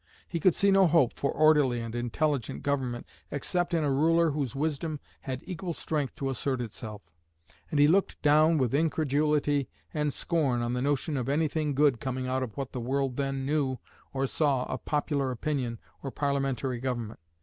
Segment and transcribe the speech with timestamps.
[0.27, 4.55] He could see no hope for orderly and intelligent government except in a ruler whose
[4.55, 7.03] wisdom had equal strength to assert itself;
[7.69, 12.25] and he looked down with incredulity and scorn on the notion of anything good coming
[12.27, 13.77] out of what the world then knew
[14.11, 17.19] or saw of popular opinion or parliamentary government.